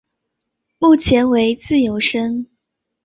[0.79, 2.47] 目前为自由身。